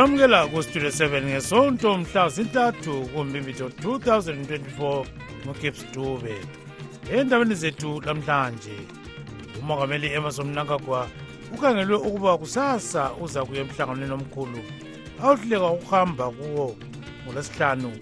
[0.00, 5.04] ngamukela kustudio 7 ngesonto mhla zintathu kumbimbitho 2024
[5.46, 6.34] nogibs dube
[7.16, 8.72] endaweni zethu lamhlanje
[9.62, 11.08] umongameli emason mnangagwa
[11.54, 14.60] ukhangelwe ukuba kusasa uza kuya emhlanganweni omkhulu
[15.22, 16.66] awuhluleka ukuhamba kuwo
[17.24, 17.92] ngolwesihlanu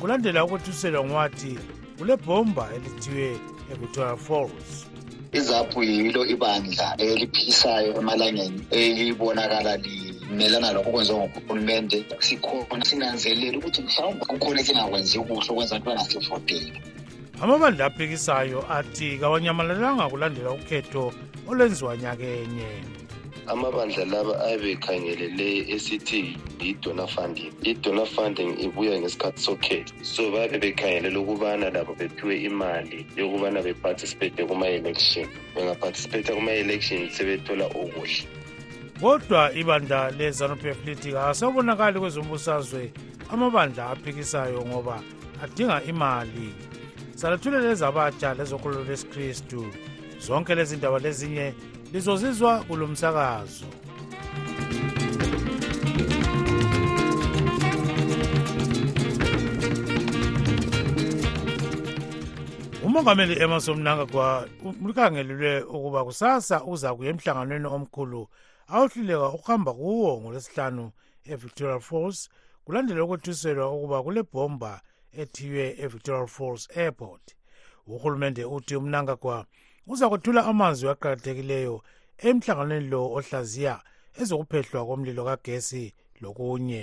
[0.00, 1.58] kulandela ukwethuselwa ngowathi
[1.98, 3.36] kule bhomba elithiwe
[3.72, 4.70] evictoria falls
[5.32, 10.03] izaphu yilo ibandla eliphisayo emalangeni elibonakala lini
[10.34, 16.76] melana lokho kwenziwa ngokuhulumente sikhona sinanzelele ukuthi mhlawumbe kukhona esingakwenzi kuhle ukwenza abantwana sifodele
[17.44, 21.04] amabandla aphikisayo athi kawanyamalalanga kulandela ukhetho
[21.50, 22.70] olwenziwa nyakenye
[23.52, 26.20] amabandla laba ayebekhangelele esithi
[26.62, 33.58] yi-donor funding i-donor funding ibuya ngesikhathi sokhetho so babe bekhangelela ukubana labo bephiwe imali yokubana
[33.66, 38.20] beparticipate kuma-election bengaparticipate kuma-election sebethola ukuhle
[39.00, 42.92] kodwa ibandla lezanupf lithi kasabonakali kwezombusazwe
[43.32, 44.96] amabandla aphikisayo ngoba
[45.42, 46.46] adinga imali
[47.18, 49.60] salethulela ezabatsha lezokholo lesikristu
[50.24, 51.54] zonke lezi ndaba lezinye
[51.92, 53.66] lizozizwa kulo msakazo
[62.86, 64.48] umongameli emasomnangagwa
[64.84, 68.28] ulikhangelelwe ukuba kusasa uza kuya emhlanganweni omkhulu
[68.72, 70.84] awuhluleka ukuhamba kuwo ngolwesihlanu
[71.32, 72.18] evictoria falls
[72.64, 74.72] kulandela ukuthuselwa ukuba kule bhomba
[75.22, 77.24] ethiywe evictoria falls airport
[77.92, 79.36] uhulumende uthi umnangagwa
[79.92, 81.74] uza kuthula amanzi aqakathekileyo
[82.28, 83.74] emhlanganweni lo ohlaziya
[84.20, 85.84] ezokuphehlwa komlilo kagesi
[86.22, 86.82] lokunye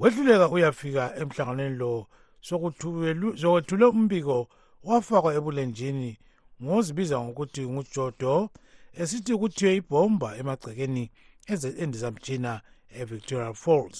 [0.00, 1.92] wehluleka uyafika emhlanganweni lo
[2.46, 4.36] sokwethule umbiko
[4.88, 6.10] wafakwa ebulenjini
[6.62, 8.32] ngozibiza ngokuthi ngujodo
[9.02, 11.04] esithi kuthiwe ibhomba emagcekeni
[11.82, 12.52] endizamtshina
[13.00, 13.98] evictoria falls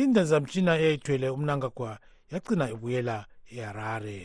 [0.00, 1.90] indizamtshina eyayithwele umnangagwa
[2.32, 3.16] yacina ibuyela
[3.58, 4.18] eharare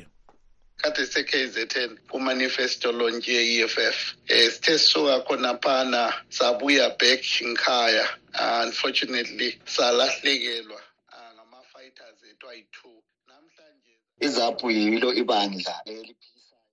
[0.81, 1.55] kathi se-k z
[1.89, 3.97] n kumanifesto lontshi ye-e f f
[4.31, 6.01] um sithe sisuka khonaphana
[6.37, 8.05] sabuya back nkhaya
[8.41, 10.79] ah, unfortunately salahlekelwa
[11.15, 12.97] ah, ngama-fighters ethwa yi-two
[13.29, 13.93] namhlanje
[14.25, 16.67] izaphu yilo ibandla eliphisayo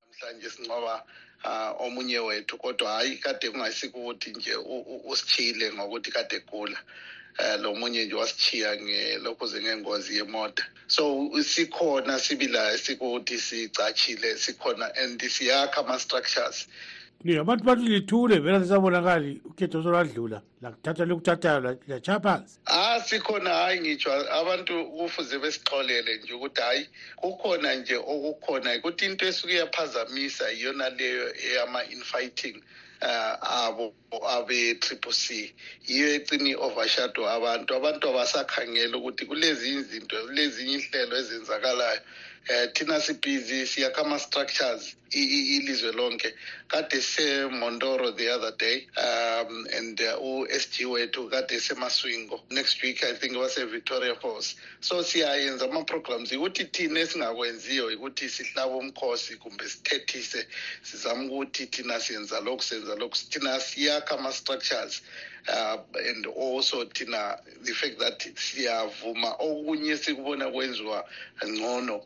[0.00, 0.94] namhlanje sincoba
[1.44, 4.54] uh, omunye wethu kodwa hhayi kade kungasiko ukuthi nje
[5.10, 6.78] usitshile ngokuthi kade egula
[7.38, 11.02] um lo munye nje wasithiya ngelokhu ze ngengozi yemota so
[11.52, 16.66] sikhona sibila esikuthi sicatshile sikhona and siyakha ama-structures
[17.24, 23.50] ni abantu bathi lithule vele sisabonakali ukhetho soladlula lakuthatha lokuthathayo latsha phansi ha ah, sikhona
[23.50, 26.82] hhayi ngitsho abantu kufuze besixolele nje ukuthi hhayi
[27.18, 32.56] kukhona nje okukhona ukuthi into esuke iyaphazamisa iyona leyo eyama-infighting
[33.02, 33.84] uh, abo
[34.36, 35.24] abe-triple c
[35.90, 42.00] yiyo ecini overshadow abantu abantu abasakhangela ukuthi kulezi izinto kulezinye inhlelo ezenzakalayo
[42.46, 46.32] Eh, thina sibhizi siya kama-structures ilizwe lonke
[46.68, 53.04] kade semondoro the other day um and u-s uh, g wethu kade semaswingo next week
[53.04, 60.40] i think wase-victoria falls so siyayenza ama-programs ikuthi thina esingakwenziyo ikuthi sihlabe umkhosi kumbe sithethise
[60.88, 64.96] sizame ukuthi thina siyenza lokhu senza lokhu thina siyakha ama-structures
[65.48, 65.78] Uh,
[66.08, 70.98] and also thina the fact that siyavuma okunye sikubona kwenziwa
[71.48, 71.96] ngcono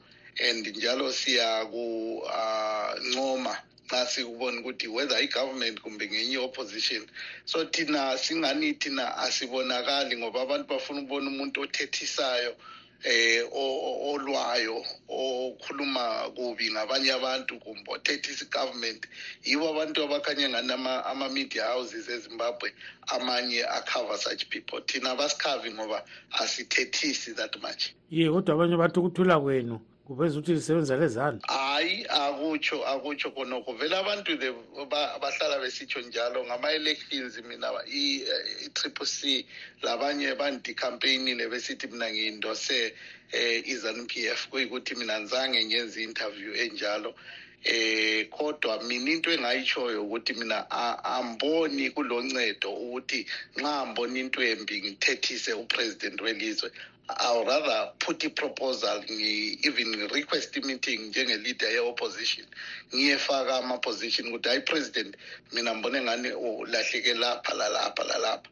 [0.41, 3.57] and njalo siyakuncoma uh,
[3.91, 7.03] xa sikubona ukuthi whether i-government kumbe ngenye opposition
[7.45, 12.57] so thina singani thina asibonakali ngoba abantu bafuna ukubona umuntu othethisayo
[13.05, 14.81] eh olwayo
[15.11, 19.03] okhuluma kubi ngabanye abantu kumbe othethisa igovernment
[19.45, 20.73] yibo abantu abakhanye ngani
[21.13, 22.73] ama-media houses ezimbabwe
[23.13, 26.01] amanye akhava such people thina basikhavi ngoba
[26.41, 29.77] asithethisi that much ye kodwa abanye bathi ukuthula kwenu
[30.09, 34.51] kuphezu ukuthi lisebenza lezandla hayi akutsho akutsho khonokho vele abantu the
[35.23, 39.47] bahlala besitsho njalo ngama-elections mina i-triple c
[39.83, 42.79] labanye bandicampaignile besithi mina ngiyindose
[43.35, 47.11] um i-zanu p f kuyikuthi mina ngizange ngenze i-interview enjalo
[47.65, 50.67] eh kodwa mina into engayichoyo ukuthi mina
[51.05, 53.21] amboni kuloncedo ukuthi
[53.57, 56.71] nqa amboni into embi ngithethise upresident welizwe
[57.09, 62.45] I'll rather put a proposal, even request a meeting, general leader of opposition.
[62.95, 65.11] Ngiyefaka amaposition ukuthi hayi president
[65.53, 68.43] mina ngibone ngani ulahleke lapha lalapha lalapha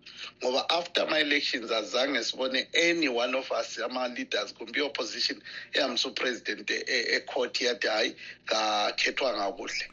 [0.42, 2.58] ngoba after my elections azange sibone
[2.88, 5.36] any one of us ama-leaders kumbe i-opposition
[5.76, 8.10] ehambisa upresident e, e, ecourt yade hhayi
[8.50, 9.84] kakhethwa ngakuhle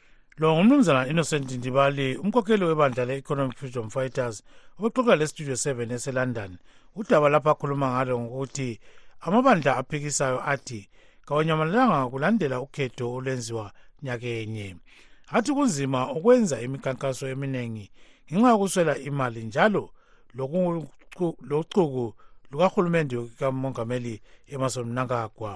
[0.42, 4.36] lo ngumnumzana innocent ndibali umkhokheli webandla le-economic freedom fighters
[4.80, 6.54] obexoxa le studio seven eselondon
[6.97, 8.69] udaba lapha akhuluma ngalo ngokuthi
[9.25, 10.79] amabandla aphikisayo athi
[11.27, 13.65] kawanyamalanga kulandela ukhetho olwenziwa
[14.03, 14.67] nyakenye
[15.35, 17.85] athi kunzima ukwenza imikhankaso eminingi
[18.31, 19.83] ngenxa yokuswela imali njalo
[21.49, 22.07] locuku
[22.51, 24.13] lukahulumende kamongameli
[24.53, 25.51] emason mnangagwa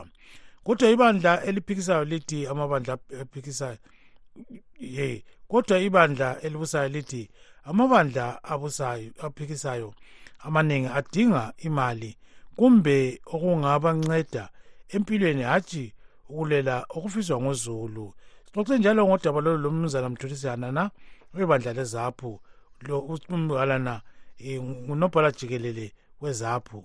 [0.66, 2.94] kodwa ibandla eliphikisayo lithi amabandla
[3.24, 3.78] aphikisayo
[4.96, 5.08] ye
[5.50, 7.24] kodwa ibandla elibusayo lithi
[7.70, 9.90] amabandla abusayo aphikisayo
[10.48, 12.12] amaningi adinga imali
[12.58, 12.98] kumbe
[13.34, 14.44] okungabanceda
[14.96, 15.86] empilweni hathi
[16.32, 18.06] ukulela okufiswa ngozulu
[18.46, 20.84] sixoxe njalo ngodaba lolu lomnumzana mthulisana na
[21.38, 22.32] webandla lezaphu
[22.88, 22.98] lo
[23.36, 23.94] umbalana
[24.48, 25.86] eh, ngunobhala jikelele
[26.22, 26.80] wezaphu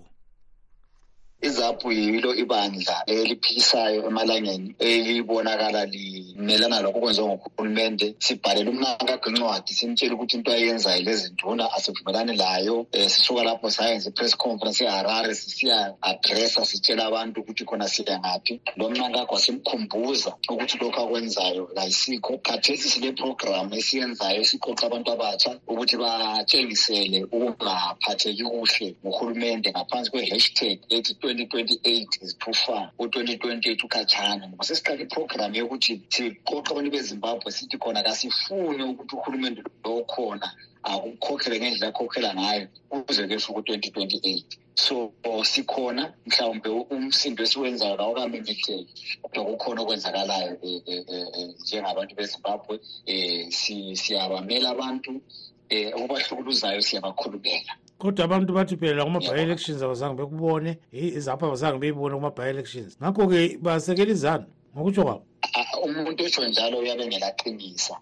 [1.41, 10.51] izaphu yilo ibandla eliphikisayo emalangeni elibonakala limelana lokho okwenziwa ngohulumente sibhalele umnankagincwadi simtshele ukuthi into
[10.51, 17.41] ayenzayo lezinduna asivumelane layo um eh, sisuka lapho sayenza i-press conference eharare sisiya-adressa sitshele abantu
[17.41, 24.83] ukuthi khona siya ngaphi lo mnankagwa simkhumbuza ukuthi lokhu akwenzayo layisikho khathesi sineprogramu esiyenzayo esiqoxa
[24.89, 32.53] abantu abatsha ukuthi batshengisele ukungaphatheki kuhle ngohulumente ngaphansi kwe-hashtag ethi u-twenty twenty eight is too
[32.53, 38.83] far u-twenty twenty eight ukhatshana ngoba sesiqala iprogram yokuthi siqoqa abantu bezimbabwe sithi khona kasifuni
[38.91, 40.47] ukuthi uhulumente lokhona
[40.91, 42.65] akukhokhele ngendlela akhokhela ngayo
[43.05, 44.49] kuze ke suku twenty twenty eight
[44.85, 44.95] so
[45.51, 48.75] sikhona mhlawumbe umsindo esiwenzayo lawo kamemetheke
[49.23, 52.75] kodwa kukhona okwenzakalayo um njengabantu bezimbabwe
[53.13, 53.51] um
[54.01, 55.11] siyabamela abantu
[55.75, 60.71] um okubahlukuluzayo siyabakhulumela kodwa abantu bathi phela kuma-bi-elections abazange bekubone
[61.17, 65.23] izapho abazange beyibone kuma-bi-elections ngakho-ke basekela izanu ngokutsho kwabo
[65.59, 68.01] ah, umuntu otsho njalo uyabe ngelaqinisa um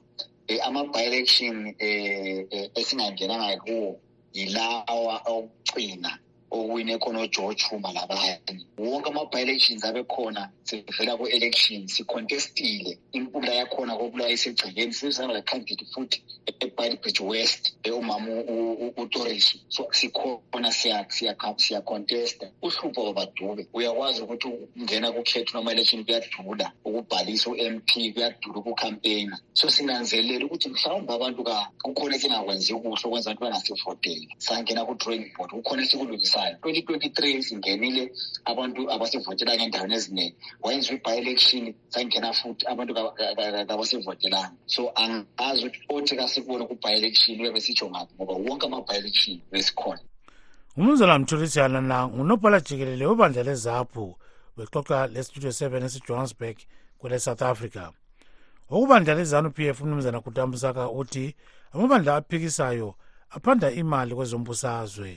[0.51, 3.89] eh, ama-bi-election um eh, eh, esingangenanga kuwo
[4.37, 6.11] yilawa okucina
[6.51, 8.39] owine khona ojochuma labanye
[8.77, 18.31] wonke ama-bilections abekhona sivela ku-elections sikhontestile impula yakhona kobulawa isegcekeni sizangakhandidi futhi ebidebridge west eyomama
[18.97, 24.47] utoriso so sikhona siyakhontesta uhlupho wabadube uyakwazi ukuthi
[24.77, 31.43] ungena kukhetho noma-election kuyadula ukubhalisa u-m p kuyadula ukukhampeyina so sinanzelela ukuthi mhlawumbe abantu
[31.83, 38.01] kukhona esingakwenzi kuhle okwenza abantu bangasivotela sangena ku-drawing board kukhona esikulungisa 2023 singenile
[38.51, 42.93] abantu abasevotelanga endaweni eziningi wayenziwa i-bi-election sangena futhi abantu
[43.69, 50.01] kabasevotelanga so angazi ukuthi othi kasikubone ku-bi-election uyabe sitsho ngabi ngoba wonke ama-bi-election besikhona
[50.77, 54.05] umnumzana mthulisiyana na ngunobhala jikelele webandla lezaphu
[54.57, 56.57] wexoxa lestudio 7 esijohannesburg
[56.99, 57.83] kwele-south africa
[58.73, 61.25] okubandla lezanu p f umnumzana kutambusaka uthi
[61.73, 62.89] amabandla aphikisayo
[63.35, 65.13] aphanda imali kwezombusazwe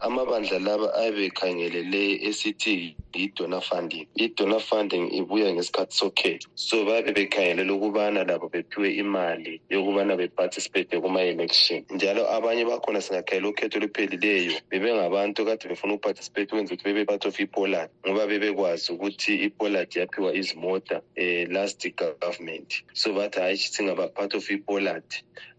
[0.00, 8.24] amabandla laba ayebekhangelele esithi yi-dona funding i-dona funding ibuya ngesikhathi sokhetho so babe bekhangelela ukubana
[8.24, 15.92] labo bephiwe imali yokubana beparticipate kuma-election njalo abanye bakhona singakhayela ukhetho oluphelileyo bebengabantu kade befuna
[15.94, 21.84] ukuparticipate kwenza ukuthi bebepart of ipolad ngoba bebekwazi ukuthi ipolad yaphiwa izimota um last
[22.20, 25.02] government so bathi hhayi singaba-part of ipolad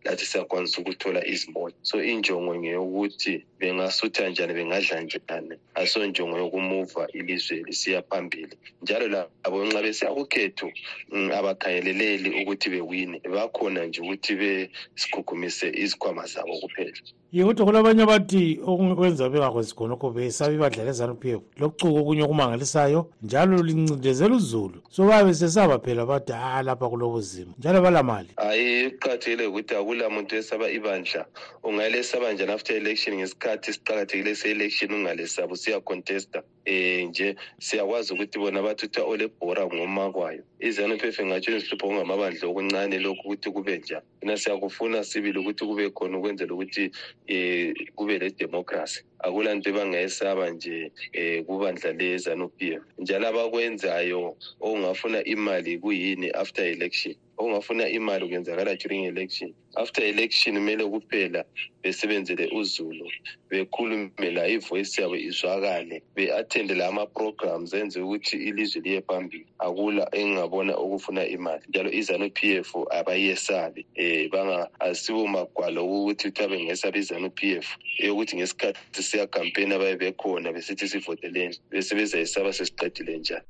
[0.03, 7.99] lathi siyakwanisa ukuthola izimota so injongo ngeyokuthi bengasutha kanjani bengadla njani asonjongo yokumuva ilizwe lisiya
[8.07, 10.67] phambili njalo labo nxa besiya kukhetho
[11.13, 16.99] mm, abakhayeleleli ukuthi bewine bakhona nje ukuthi besikhukhumise izikhwama zabo kuphela
[17.37, 23.55] yekuthi kulabanye abathi okwenza bengakwenzi khona okho besabe badlale ezanup f lokucuka okunye okumangalisayo njalo
[23.63, 29.47] lincindezela uzulu so babe sesaba phela bathi a lapha kulo buzima njalo balamali hayi kuqakathekile
[29.47, 31.23] ukuthi akula muntu esaba ibandla
[31.63, 39.03] ungalesaba njani after election ngesikhathi siqakathekile se-election ungalesaba usiyacontesta um nje siyakwazi ukuthi bona bathutha
[39.07, 44.99] olebhora ngoma kwayo izanup f ingatsho nizihlupho okungamabandla okuncane lokhu ukuthi kube njani mina siyakufuna
[45.03, 46.91] sibili ukuthi kube khona ukwenzela ukuthi
[47.27, 54.21] eh kube le democracy akulanto ebangayesaba nje eh kubandla lezanu PF njalo abakwenzayo
[54.59, 61.43] ongafuna imali kuyini after election okungafuna imali kwenzakala during election after election kumele kuphela
[61.83, 63.05] besebenzele uzulu
[63.49, 70.73] bekhulume la ivoyisi yabo izwakale be-athende la ama-programs enzeke ukuthi ilizwe liye phambili akula engingabona
[70.77, 77.29] okufuna imali njalo izanu p f abayesabi um eh, bangaasiwo magwalo kuukuthi kuthiwa bengesabi izanu
[77.31, 77.67] p f
[77.97, 83.45] eyokuthi ngesikhathi siyakampeni abaye bekhona besithi sivoteleni besebezayisaba sesiqedile njani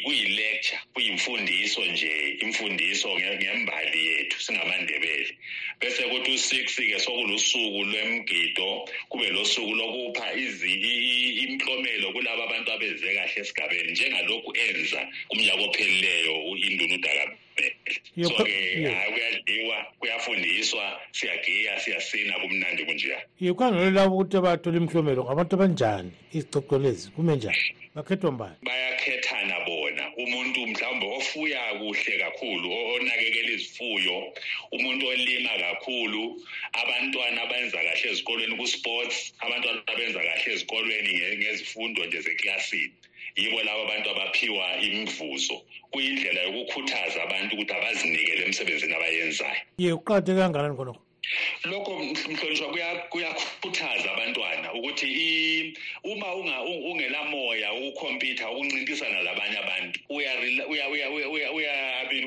[0.06, 5.38] kuyilecture kuyimfundiso nje imfundiso ngembali yethu singamandebeli
[5.80, 13.92] bese kuthi u6 ke sokulusuku lwemgido kube losuku lokupha imiklomelo kulabo abantu abeze kahle esigabeni
[13.92, 17.40] njengalokhu enza kumnyaka ophelileyo uindunu dakabe
[18.24, 22.33] so ke hayi kuyadliwa kuyafundiswa siyagiya siyasina
[22.98, 30.06] njeya yikwangilolabo ukuthi abathole imhlomelo ngabantu abanjani izicoco lezi kume njani bakhethwa mbani bayakhethana bona
[30.24, 34.18] umuntu mhlawumbe ofuya kuhle kakhulu onakekela izifuyo
[34.76, 36.24] umuntu olima kakhulu
[36.82, 42.96] abantwana abenza kahle ezikolweni ku-sports abantwana abenza kahle ezikolweni ngezifundo nje zeklasini
[43.42, 45.56] yibo labo abantu abaphiwa imvuzo
[45.92, 51.02] kuyindlela yokukhuthaza abantu ukuthi abazinikele emsebenzini abayenzayo ye kuqakathe kangakanani khonokho
[51.70, 51.94] lokho
[52.28, 52.68] mhlonishwa
[53.12, 55.10] kuyakhuthaza abantwana ukuthi
[56.04, 56.30] uma
[56.90, 59.98] ungelamoya ukukhompyutha ukuncintisana labanye abantu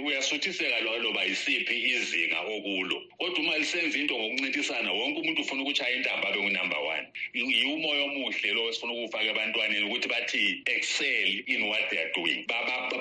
[0.08, 6.26] uyasuthiseka loba yisiphi izinga okulo kodwa uma lisenza into ngokuncintisana wonke umuntu ufuna ukutshaya intamba
[6.30, 7.04] abe ngunumber one
[7.36, 10.42] yiwumoya omuhle lo esifuna ukuwufaka ebantwaneni ukuthi bathi
[10.74, 12.40] excel in what they are doing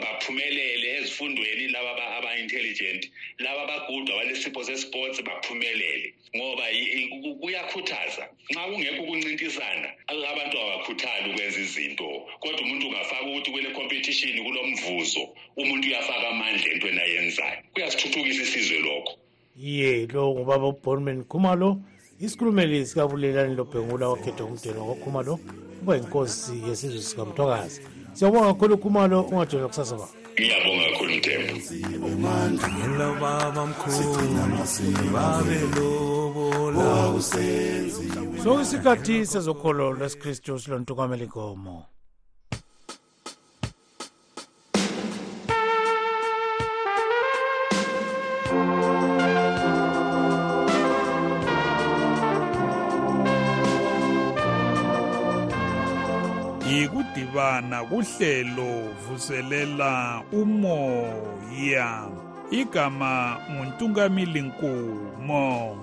[0.04, 3.02] baphumelele ezifundweni laba aba-intelligent
[3.46, 9.90] laba abaguda balesipho sesports baphumelele ngokuzimele ngoba kuyakhuthaza nxa kungekho ukuncintisana
[10.32, 12.08] abantu abakhuthali ukwenza izinto
[12.42, 15.24] kodwa umuntu ungafaka ukuthi kwele competition kulo mvuzo
[15.62, 19.14] umuntu uyafaka amandla entweni ayenzayo kuyasithuthukisa isizwe lokho
[19.68, 21.70] ye lo ngubaba ubornman khumalo
[22.24, 25.34] isikhulumeli sikabulelane lobhengula wakhethwa umdelo ngokhumalo
[25.82, 27.80] uba yinkosi yesizwe sikamthwakazi
[28.16, 31.48] siyabonga kakhulu khumalo ungajoni kusasa bao ngiyabonga kakhulu mthemba
[33.22, 34.04] baba mkhulu
[38.44, 41.76] sokusikhathi sezokholo lesikristu silontukwamela igomo
[57.06, 62.08] ukudibana kuhlelo vuselela umoya
[62.52, 65.78] igama nguntungamili nkumo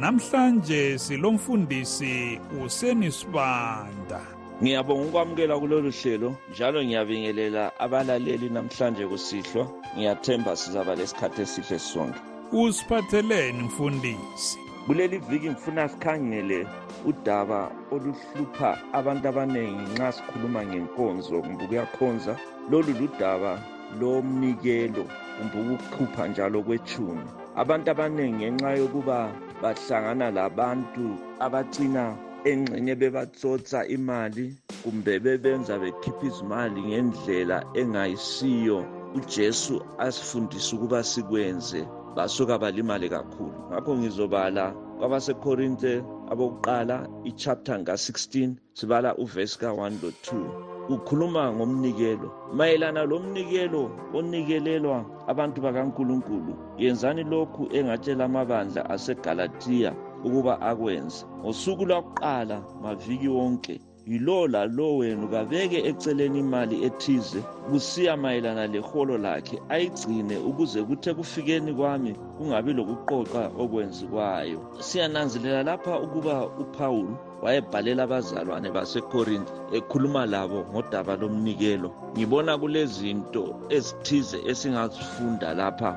[0.00, 4.20] namhlanje silomfundisi usenisibanda
[4.62, 9.64] ngiyabonga ukwamukela kulolu hlelo njalo ngiyabingelela abalaleli namhlanje kusihlwa
[9.96, 12.20] ngiyathemba sizaba lesikhathi esihle sonke
[12.60, 16.60] usiphatheleni mfundisi kuleli viki ngifuna sikhangele
[17.10, 17.60] udaba
[17.94, 22.32] oluhlupha abantu abaningi nxa sikhuluma ngenkonzo kumbe ukuyakhonza
[22.70, 23.52] lolu ludaba
[24.00, 25.04] lomnikelo
[25.36, 27.24] kumbe ukukhupha njalo kwethuni
[27.62, 29.18] abantu abaningi ngenxa yokuba
[29.62, 31.04] bahlangana labantu
[31.44, 32.04] abagcina
[32.50, 34.44] engxenye bebatsotsa imali
[34.82, 38.78] kumbe bebenza bekhipha izimali ngendlela engayisiyo
[39.18, 39.74] ujesu
[40.06, 41.80] asifundise ukuba sikwenze
[42.14, 44.64] basuka balimale kakhulu ngakho ngizobala
[44.98, 45.92] kwabasekorinte
[46.32, 46.96] abokuqala
[47.30, 50.26] ichapter nga-16 sibala uvesi ka-1 lo-2
[50.86, 52.28] kukhuluma ngomnikelo
[52.58, 53.82] mayelana lo mnikelo
[54.16, 54.98] onikelelwa
[55.30, 59.90] abantu bakankulunkulu yenzani lokhu engatshela amabandla asegalatiya
[60.26, 63.74] ukuba akwenze ngosuku lwakuqala maviki wonke
[64.12, 71.70] yilowo lalowo wenu kabeke eceleni imali ethize kusiya mayelana leholo lakhe ayigcine ukuze kuthe kufikeni
[71.78, 81.12] kwami kungabi lokuqoqa okwenzi kwayo siyananzelela lapha ukuba upawulu wayebhalela abazalwane basekorinti ekhuluma labo ngodaba
[81.20, 83.44] lomnikelo ngibona kulezinto
[83.76, 85.90] ezithize esingazifunda lapha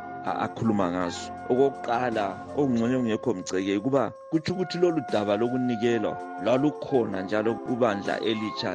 [0.46, 2.26] akhuluma ngazo okokuqala
[2.60, 6.14] okungcenye okungekho mceke ukuba kutho ukuthi lolu daba lokunikelwa
[6.44, 8.70] lwalukhona njalo kubandla elitsha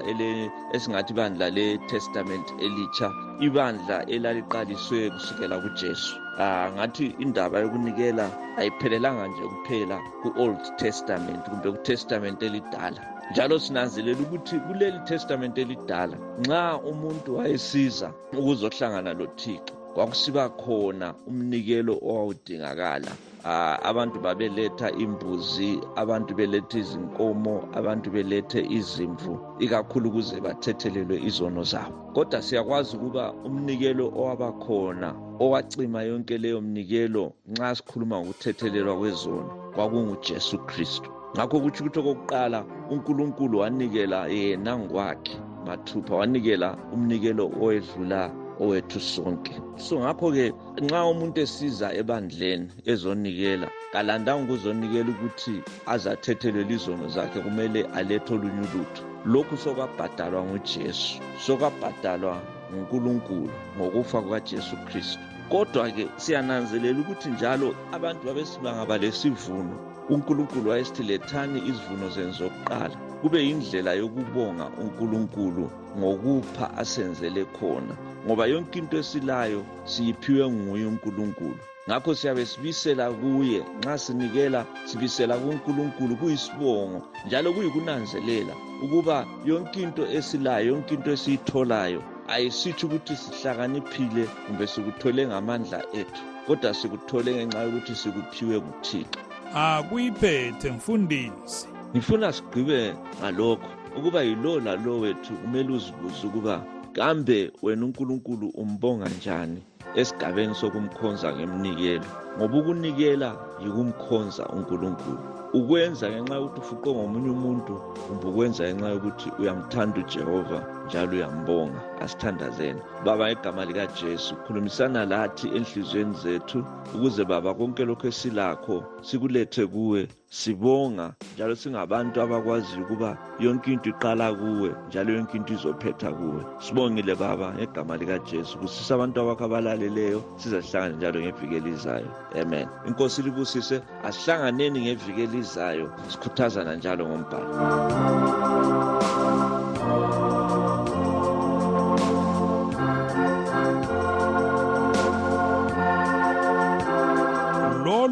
[0.74, 3.06] esingathi bandla letestamenti elitsha
[3.46, 6.12] ibandla elaliqaliswe kusukela kujesu
[6.44, 8.24] um ngathi indaba yokunikela
[8.60, 16.62] ayiphelelanga nje kuphela ku-old testament kumbe kutestamente elidala njalo sinanzelela ukuthi kuleli testamente elidala nxa
[16.90, 18.08] umuntu wayesiza
[18.40, 23.10] ukuzohlangana lothixo kwakusiba khona umnikelo owawudingakala
[23.44, 29.32] uh, abantu babeletha imbuzi abantu belethe izinkomo abantu belethe izimvu
[29.64, 35.08] ikakhulu ukuze bathethelelwe izono zabo kodwa siyakwazi ukuba umnikelo owaba khona
[35.42, 42.58] owacima yonke leyo mnikelo nxa sikhuluma ngokuthethelelwa kwezono kwakungujesu kristu ngakho kutho ukuthi okokuqala
[42.92, 45.34] unkulunkulu wanikela yena ngokwakhe
[45.66, 49.54] mathupha wanikela umnikelo owedlulayo owethu sonke
[49.86, 50.44] so ngapho-ke
[50.84, 55.54] nxa umuntu esiza ebandleni ezonikela kalandanga ukuzonikela ukuthi
[55.94, 61.12] azathethelele izono zakhe kumele alethe olunye ulutho lokhu sokwabhadalwa ngujesu
[61.44, 62.34] sokwabhadalwa
[62.72, 65.18] ngunkulunkulu ngokufa kukajesu kristu
[65.52, 69.74] kodwa-ke siyananzelela ukuthi njalo abantu babesimanga balesivuno
[70.12, 75.64] unkulunkulu wayesithi lethani izivuno zenu zokuqala kube yindlela yokubonga unkulunkulu
[75.98, 77.94] ngokupha asenzele khona
[78.26, 81.56] ngoba yonke into esilayo siyiphiwe nguye uNkulunkulu
[81.88, 88.54] ngakho siyabe sibisela kuye nxa sinikela sibisela kuNkulunkulu kuyisibongo njalo kuyikunanzelela
[88.84, 89.16] ukuba
[89.48, 92.00] yonke into esilayo yonke into esiyitholayo
[92.34, 99.18] ayisithi ukuthi sihlakaniphile kumbe sikuthole ngamandla ethu kodwa sikuthole ngenxa yokuthi sikuphiwe kuthixo
[99.62, 102.80] akuyiphethe mfundisi ngifuna sigqibe
[103.18, 106.56] ngalokho ukuba yiloo lalo wethu kumele uzibuze ukuba
[106.92, 109.60] kambe wena uNkulunkulu umbonga njani
[110.00, 113.28] esigabeni sokumkhonza ngemnikelo ngoba ukunikela
[113.62, 115.20] yikumkhonza uNkulunkulu
[115.58, 117.74] ukwenza ngenxa yokuthi ufuqwe ngomunye umuntu
[118.04, 120.58] kumbe ukwenza ngenxa yokuthi uyamthanda uJehova
[120.92, 126.58] njalo uyambonga asithandazene baba ngegama likajesu khulumisana lathi enhliziyweni zethu
[126.94, 128.76] ukuze baba konke lokhu esilakho
[129.08, 130.00] sikulethe kuwe
[130.30, 137.14] sibonga njalo singabantu abakwaziyo ukuba yonke into iqala kuwe njalo yonke into izophetha kuwe sibongile
[137.14, 142.08] baba ngegama likajesu kusisa abantu abakho abalaleleyo sizahlangane njalo ngeviki elizayo
[142.42, 147.50] amen inkosi libusise asihlanganeni ngeviki elizayo sikhuthazana njalo ngombhalo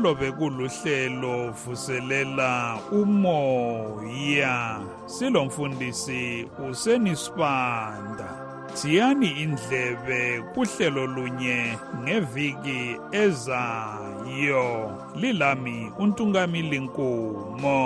[0.01, 4.81] lolo bekuluhlelo vuselela umoya
[5.17, 8.29] silomfundisi usenisibanda
[8.77, 10.23] thiyani indlebe
[10.55, 11.61] kuhlelo lunye
[12.05, 12.83] ngeviki
[13.25, 14.69] ezayo
[15.21, 17.79] lilami untungamili nkomo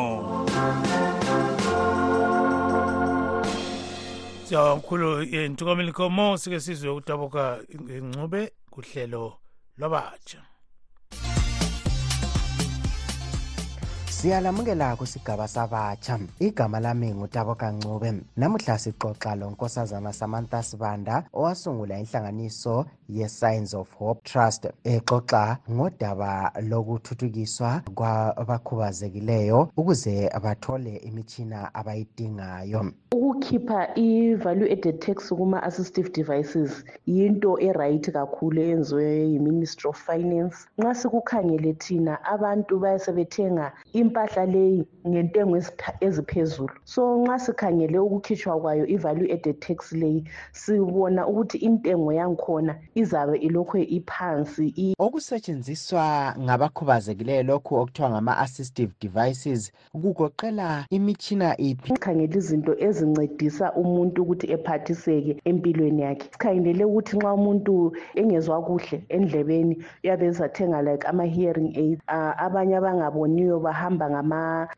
[4.46, 7.59] siyabamkhulu um eh, ntungameli nkomo sike sizwe utaboka
[8.03, 9.37] ngcube kuhlelo
[9.79, 10.42] lwabatsha
[14.24, 18.10] siyalamukela-ko sigaba sabatsha igama lami ngutabokancube
[18.40, 22.74] namuhla sixoxa lonkosazana samantha sibanda owasungula inhlanganiso
[23.08, 35.00] ye-Signs of Hope Trust exoxa ngodaba lokuthuthukiswa kwabakhubazekileyo ukuze bathole imitshina abayidingayo ukukhipha i-value added
[35.00, 36.72] tax kuma-assistive devices
[37.14, 43.66] yinto eright kakhulu eyenziwe yi-ministry of finance nxa sikukhangele thina abantu bayasebethenga
[44.00, 45.54] impahla leyi ngentengo
[46.06, 50.20] eziphezulu so nxa sikhangele ukukhitshwa kwayo i-value added tax leyi
[50.60, 54.66] sibona ukuthi intengo yangikhona izabe ilokhu iphansi
[55.07, 56.04] okusetshenziswa
[56.44, 59.62] ngabakhubazekileyo lokhu okuthiwa ngama-assistive devices
[60.02, 67.74] kugoqela imitshina iphi sikhangele izinto ezincedisa umuntu ukuthi ephathiseke empilweni yakhe sikhangelele ukuthi nxa umuntu
[68.20, 74.04] engezwa kuhle endlebeni uyabe ezathenga like ama-hearing aid uh, abanye abangaboniyo bahamba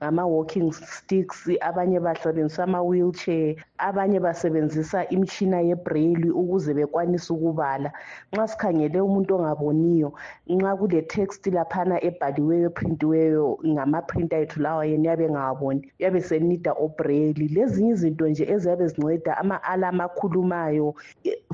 [0.02, 3.52] ngama-walking ngama sticks abanye basebenzisa ama-wheelchair
[3.88, 7.90] abanye basebenzisa imitshina yebraili ukuze bekwanise ukubala
[8.34, 10.08] nxa sikhangele umuntu ongaboniyo
[10.56, 17.44] nxa kule text laphana ebhaliweyo eprintiweyo ngamaprinta ethu lawa yena uyabe engawaboni uyabe senida obreli
[17.56, 20.88] lezinye izinto nje eziyabe zinceda ama-alam akhulumayo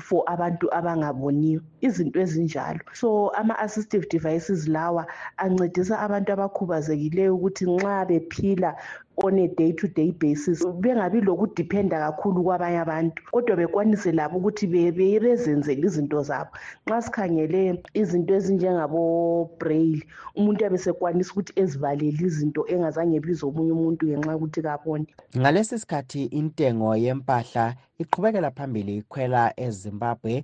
[0.07, 3.07] for abantu abangaboniyo izinto ezinjalo so
[3.41, 5.03] ama-assistive devices lawa
[5.43, 8.71] ancedisa abantu abakhubazekileyo ukuthi nxa bephila
[9.17, 14.65] on a day to day basis bengabi lokudiphenda kakhulu kwabanye abantu kodwa bekwanise labo ukuthi
[14.67, 16.49] bezenzele izinto zabo
[16.87, 17.61] nxa sikhangele
[18.01, 20.01] izinto ezinjengabo-braille
[20.39, 25.05] umuntu abesekwanisa ukuthi ezivalele izinto engazange ebize omunye umuntu ngenxa yokuthi kabone
[25.39, 27.65] ngalesi sikhathi intengo yempahla
[28.03, 30.35] iqhubekela phambili ikhwela ezimbabwe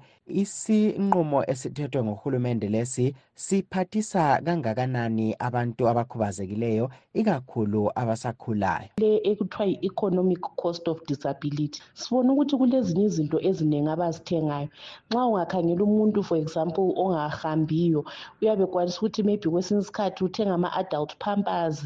[0.42, 3.06] isinqumo esithethwe nguhulumende lesi
[3.44, 6.86] siphathisa kangakanani abantu abakhubazekileyo
[7.20, 14.68] ikakhulu abasakhulayo le ekuthiwa yi-economic cost of disability sibona ukuthi kulezinye izinto eziningi abazithengayo
[15.10, 18.02] nxa ungakhangela umuntu for example ongahambiyo
[18.42, 21.80] uyabe kwanisa ukuthi maybe kwesinye isikhathi uthenga ama-adult pampers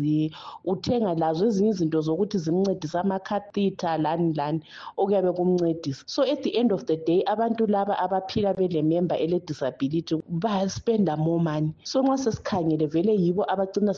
[0.71, 4.59] uthenga lazo ezinye izinto zokuthi zimncedise amacatheta lani lani
[4.99, 10.15] okuyabe kumnceda ukubancedisa so at the end of the day abantu laba abaphila belememba ele-disability
[10.30, 13.93] baspenda more money so nxa sesikhangele vele yibo abagcina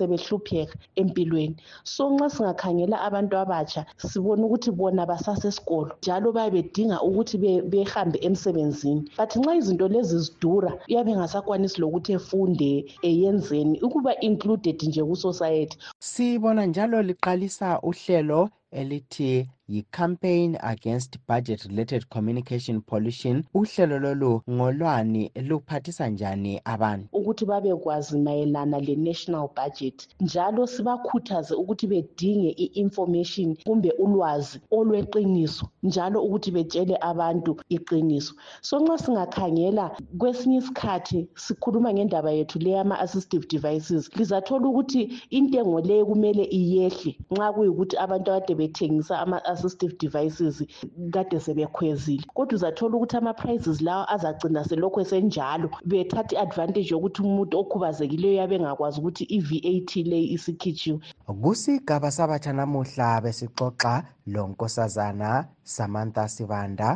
[0.00, 7.36] sebehlupheka empilweni so nxa singakhangela abantu abatsha sibone ukuthi bona basasesikolo njalo baye bedinga ukuthi
[7.70, 12.70] behambe emsebenzini but nxa izinto lezi zidura uyabe engasakwanisi lokuthi efunde
[13.08, 22.82] eyenzeni ukuba included nje kusociety sibona njalo liqalisa uhlelo elithi yi-campaign against budget related communication
[22.82, 31.86] pollution uhlelo lolu ngolwani luphathisa njani abantu ukuthi babekwazi mayelana le-national budget njalo sibakhuthaze ukuthi
[31.86, 38.34] bedinge i-information kumbe ulwazi olweqiniso njalo ukuthi betshele abantu iqiniso
[38.68, 39.84] so nxa singakhangela
[40.18, 47.96] kwesinye isikhathi sikhuluma ngendaba yethu leyama-assistive devices lizathola ukuthi intengo leyo kumele iyehle nxa kuyikuthi
[48.04, 50.62] abantu akade bethengisa ama-assistive devices
[51.12, 58.34] kade sebekhwezile kodwa uzathola ukuthi ama-prices lawa azagcina selokhu esenjalo bethatha i-advantage yokuthi umuntu okhubazekileyo
[58.40, 60.98] yabe engakwazi ukuthi i-vat leyi isikhitshiwe
[61.42, 63.94] kusigaba sabatsha namuhla besixoxa
[64.26, 65.30] lo nkosazana
[65.64, 66.90] samantha sibanda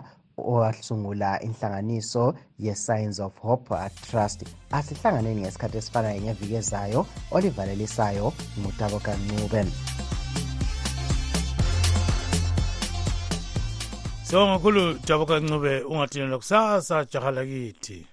[0.53, 3.75] owasungula inhlanganiso ye-science of hope
[4.11, 7.01] trust asihlanganeni ngesikhathi esifanayo ngeviki ezayo
[7.35, 8.29] olivalelisayo
[8.61, 9.61] ngutabo kancube
[14.29, 18.07] sibonga kakhulu jaboka ncube ungatinela kusasa jahala kithi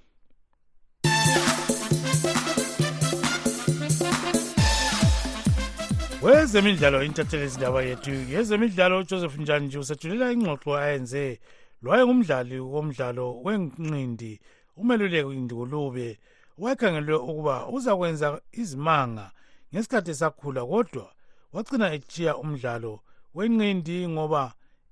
[6.21, 11.39] wezemidlalo intathelezi ndaba yethu yezemidlalo ujoseph njanji usethulela ingxoxo ayenze
[11.83, 14.31] lwaye ngumdlali womdlalo wencindi
[14.77, 16.09] umeluleko indikulube
[16.57, 18.27] wayekhangelwe ukuba uzakwenza
[18.61, 19.25] izimanga
[19.73, 21.07] ngesikhathi esakhula kodwa
[21.53, 22.93] wagcina ejiya umdlalo
[23.35, 24.43] wencindi ngoba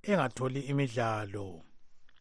[0.03, 1.61] engatholi imidlalo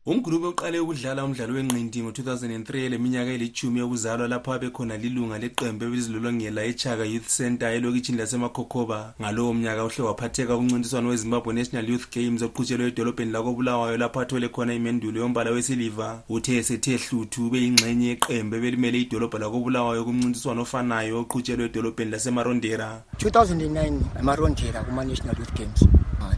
[0.07, 7.05] umgrupe uqale ukudlala umdlalo wenqindi ngo-2003 leminyaka elithumi yokuzalwa lapho abekhona lilunga leqembu ebelizilolongela echaga
[7.12, 13.33] youth center elokitshini lasemakhokhoba ngalowo mnyaka uhle waphatheka kumncintiswano wezimbabwe national youth games oqhutshelwe edolobheni
[13.33, 20.05] lakobulawayo lapho athole khona imendulo yombala wesiliva uthe esethe hluthu ubeyingxenye yeqembu ebelimele idolobha lakobulawayo
[20.07, 25.81] kumncintiswano ofanayo oqhutshelwe edolobheni lasemarondera 2009 amarondera kuma-national youth games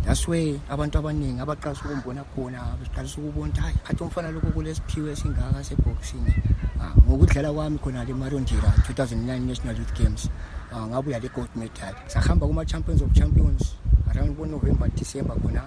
[0.04, 5.10] that's way abantu abaningi abaqalisa ukumbona khona beqalisa ukubona ukuthi hayi athi umfana lokhu kulesiphiwo
[5.12, 6.24] esingaka seboxing
[6.80, 10.28] ah, ngokudlala kwami khona le marondira 2009 national youth games
[10.72, 13.76] ah, ngabuya le gold medal sahamba kuma-champions of champions
[14.14, 15.62] around bonovember december khona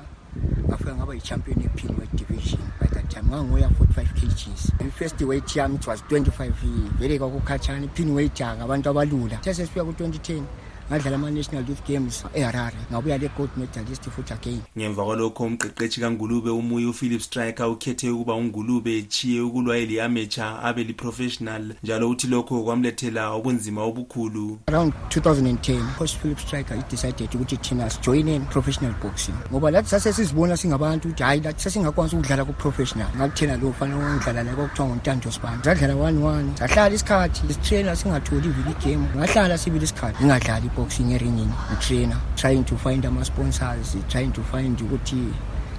[0.67, 5.75] ngafika ngaba yi-champion ephini wet division by that time ngangoya 45 kgs i-first weight yami
[5.77, 6.51] it was 25
[6.99, 10.43] vele kwakukhatshana iphini weight ngabantu abalula sesesifika ku-2010
[10.89, 16.85] ngadlala ama-national youth games eharare ngabuya le-gold medalist futhi again ngemva kwalokho umqeqeshi kangulube umuye
[16.91, 23.83] uphilip striker ukhethe ukuba ungulube echiye ukulwa eli-amatur abe li-professional njalo uthi lokho kwamlethela ubunzima
[23.89, 30.57] obukhulu around 2010 post philip striker i-decided ukuthi thina sijoyine professional boxing ngoba lathi sasesizibona
[30.57, 35.95] singabantu ukuthi hhayi lathi sasingakwazi ukudlala ku-professional ngakuthena lo fanele wangidlala la kwakuthiwa ngontandosban sadlala
[35.95, 42.19] one one sahlala isikhathi sitraina singatholi ivili game ngahlala sibili isikhathi ngingadlali boxing eringini ngitrainer
[42.39, 45.19] trying to find ama-sponsors trying to find ukuthi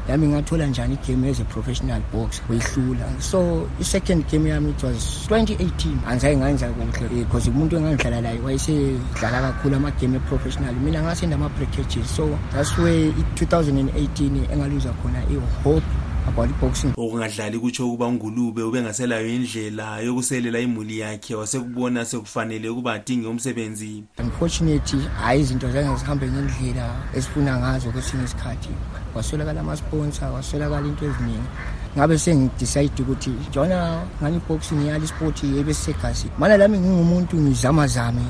[0.09, 5.29] yami ngathola njani igame as a professional boxer weyihlula so i-second game yami it was
[5.31, 5.71] 2018
[6.07, 12.07] angizaye nganza kuhle because eh, umuntu engangidlala laye wayesedlala kakhulu amagame e-professional mina ngasenda ama-breakages
[12.17, 15.87] so that's where i-2018 engaluza khona i-hope
[16.29, 23.27] about boxing okungadlali kutsho ukuba ungulube ubengaselayo indlela yokuselela imuli yakhe wasekubona sekufanele ukuba adinge
[23.27, 28.69] umsebenzi unfortunately hayi izinto zange zihambe ngendlela esifuna ngazo kwesinye isikhathi
[29.15, 31.49] waswelakala amasponsa waswelakala into eziningi
[31.97, 38.23] ngabe sengidicide ukuthi jona ngani iboxing yali isport ebesisegazini mana lami ngingumuntu ngizamazame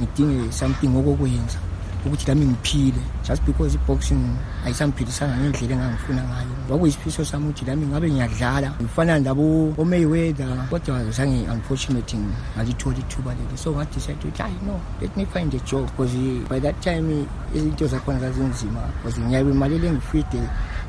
[0.00, 1.58] ngidinge something okokwenza
[2.06, 4.20] ukuthi lami ngiphile just because i-boxing
[4.66, 11.48] ayisangiphikisanga ngendlela engangifuna ngayo kwakuyisifiso sami ukuthi lami ngabe ngiyadlala ngifana labo omayweather kodwa zange
[11.50, 12.20] unfortunately
[12.56, 16.44] ngalithola ithuba leli so ngadecide ukuthi hayi no let me find a job because eh,
[16.50, 17.08] by that time
[17.56, 19.88] izinto zakhona zazinzima because ngiyabe imali le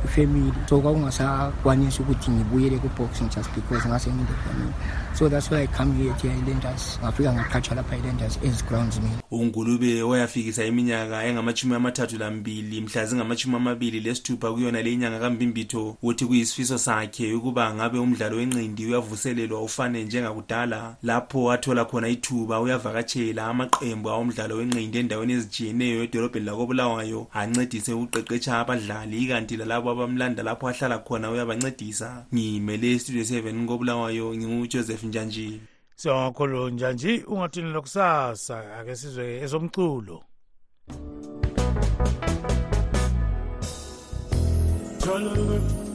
[0.05, 4.73] ifamily so kwakungasakwanisi ukuthi ngibuyele kwi-boxing just because ngase ngindefamily
[5.13, 10.65] so that's why icome here to islanders ngafika ngaqhatshwa lapha islanders ezigrounds mina ungulube wayafikisa
[10.65, 17.33] iminyaka engamashumi amathathu lambili mhla zingamashumi amabili lesithupha kuyona le inyanga kambimbitho uthi kuyisifiso sakhe
[17.33, 24.97] ukuba ngabe umdlalo wenqindi uyavuselelwa ufane njengakudala lapho athola khona ithuba uyavakatshela amaqembu awomdlalo wenqindi
[24.97, 32.91] endaweni ezijiyeneyo edolobheni lakobulawayo ancedise ukuqeqetsha abadlali ikanti lalabo bamlanda lapho ahlala khona uyabancedisa ngimele
[32.95, 35.49] istudio seven ngobulawayo ngingujoseph njanji
[35.95, 40.17] siyangakholo njanji ungathinela kusasa ake sizwe ezomculo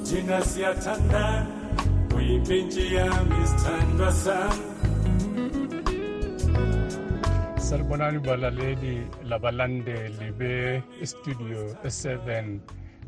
[0.09, 1.25] thina siyathanda
[2.17, 4.65] uyimpintshi yami isithandwa sami
[7.67, 8.95] salibonani balaleli
[9.31, 12.59] labalandeli be-studio 7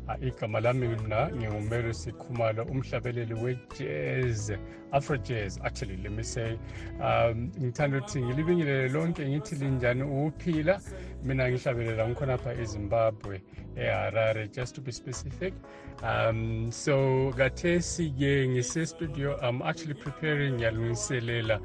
[0.07, 4.51] Ah, igama lami mna ngingumarisi khumalo umhlabeleli we-jazz
[4.91, 6.59] afro jazz actually let me say
[6.99, 10.75] um ngithanda ukuthi ngilibingelele lonke ngithi linjani ukuphila
[11.23, 13.35] mina ngihlabelela ngikhonapha ezimbabwe
[13.79, 15.53] eharare just to be specific
[16.03, 21.57] um so kathesi-ke ngisestudio am actually preparing ngiyalungiselela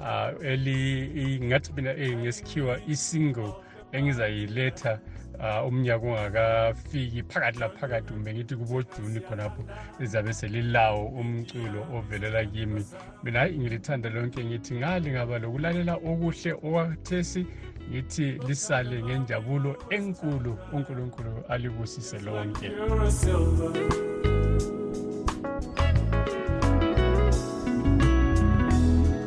[0.00, 3.52] um uh, ngathi mina eh, ngesikhiwa i-single
[3.96, 5.00] engizayiletha
[5.40, 9.64] uh, umnyaka ungakafiki phakathi laphakathi kumbe ngithi kubojuni khonapho
[10.00, 12.86] lizabe selilawo umculo ovelela kimi
[13.22, 17.46] mina hayi ngilithanda lonke ngithi ngale ngaba lokulalela okuhle okwathesi
[17.90, 22.72] ngithi lisale ngenjabulo enkulu unkulunkulu alibusise lonke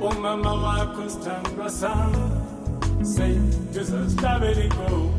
[0.02, 2.12] umama wakho sithandwa sam
[3.02, 5.19] seduzazihlabelikomo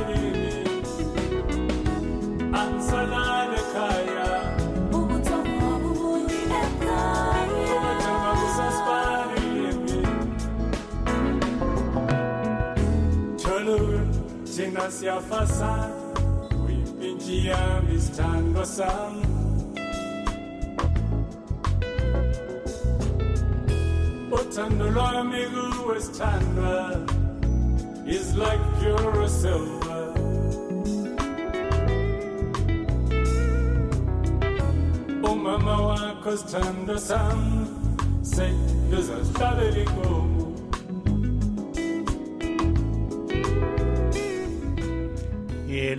[14.73, 15.89] na siyafa sana
[16.65, 17.57] kuipitia
[17.89, 19.25] mistando sana
[24.31, 27.01] uthando lwami kuwesithandwa
[28.07, 30.13] is like pure silver
[35.31, 37.39] umama wakho sithando sam
[38.21, 40.40] seluzazihlalela inkomo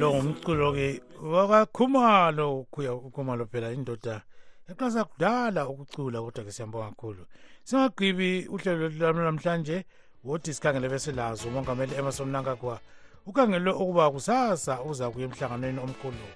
[0.03, 4.23] lo ngumculo ke wakakhumalo kuya ukhumalo phela indoda
[4.67, 7.23] exasa kudala ukucula kodwa ke siyambonga kakhulu
[7.65, 9.85] singagqibi uhlelo lami namhlanje
[10.25, 12.81] wothi sikhangele bese lazo umongameli Emerson Mnangagwa
[13.27, 16.27] ukhangelwe ukuba kusasa uza kuya emhlanganweni omkhulu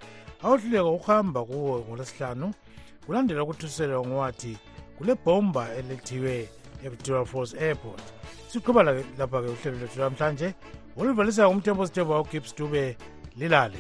[0.42, 2.54] awuhluleka ukuhamba kuwo ngolesihlanu
[3.06, 4.58] kulandela ukuthuselwa ngowathi
[4.98, 6.48] kule bomba elethiwe
[6.86, 8.02] eButura Falls Airport
[8.46, 10.54] siqhubala lapha ke uhlelo lwethu lamhlanje
[10.96, 12.96] oluvalisa umthembo sithemba uGibbs Dube
[13.36, 13.78] nilale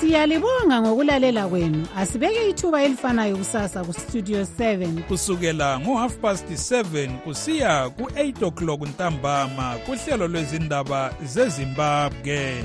[0.00, 8.46] siyalibonga ngokulalela kwenu asibeke ithuba elifanayo kusasa kustudio 7 kusukela ngo-half past 7 kusiya ku-8
[8.46, 12.64] o'clock ntambama kuhlelo lwezindaba zezimbabwe